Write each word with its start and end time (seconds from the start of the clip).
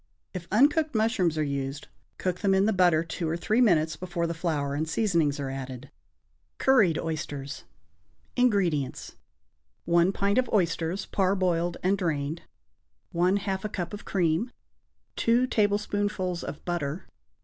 If 0.33 0.47
uncooked 0.51 0.95
mushrooms 0.95 1.37
are 1.37 1.43
used, 1.43 1.87
cook 2.17 2.39
them 2.39 2.55
in 2.55 2.65
the 2.65 2.73
butter 2.73 3.03
two 3.03 3.29
or 3.29 3.37
three 3.37 3.61
minutes 3.61 3.95
before 3.95 4.25
the 4.25 4.33
flour 4.33 4.73
and 4.73 4.89
seasonings 4.89 5.39
are 5.39 5.51
added. 5.51 5.91
=Curried 6.57 6.97
Oysters.= 6.97 7.65
INGREDIENTS. 8.35 9.15
1 9.85 10.11
pint 10.11 10.39
of 10.39 10.49
oysters 10.51 11.05
(parboiled 11.05 11.77
and 11.83 11.99
drained). 11.99 12.41
1/2 13.13 13.63
a 13.63 13.69
cup 13.69 13.93
of 13.93 14.03
cream. 14.03 14.49
2 15.17 15.45
tablespoonfuls 15.45 16.43
of 16.43 16.65
butter. 16.65 17.05